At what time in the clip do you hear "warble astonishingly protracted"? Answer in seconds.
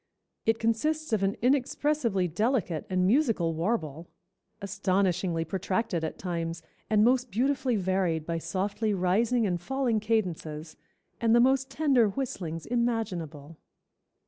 3.53-6.03